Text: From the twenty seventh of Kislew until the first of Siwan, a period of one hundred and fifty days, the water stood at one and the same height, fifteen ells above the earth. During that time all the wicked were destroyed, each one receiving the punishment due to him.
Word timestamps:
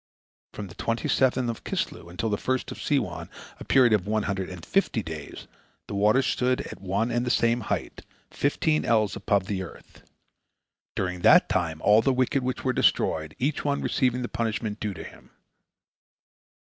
From 0.53 0.65
the 0.65 0.73
twenty 0.73 1.07
seventh 1.07 1.47
of 1.47 1.63
Kislew 1.63 2.09
until 2.09 2.31
the 2.31 2.35
first 2.37 2.71
of 2.71 2.79
Siwan, 2.81 3.29
a 3.59 3.63
period 3.63 3.93
of 3.93 4.07
one 4.07 4.23
hundred 4.23 4.49
and 4.49 4.65
fifty 4.65 5.03
days, 5.03 5.45
the 5.85 5.93
water 5.93 6.23
stood 6.23 6.61
at 6.61 6.81
one 6.81 7.11
and 7.11 7.23
the 7.23 7.29
same 7.29 7.61
height, 7.61 8.01
fifteen 8.31 8.83
ells 8.83 9.15
above 9.15 9.45
the 9.45 9.61
earth. 9.61 10.01
During 10.95 11.19
that 11.19 11.49
time 11.49 11.83
all 11.83 12.01
the 12.01 12.13
wicked 12.13 12.41
were 12.41 12.73
destroyed, 12.73 13.35
each 13.37 13.63
one 13.63 13.81
receiving 13.83 14.23
the 14.23 14.27
punishment 14.27 14.79
due 14.79 14.95
to 14.95 15.03
him. 15.03 15.29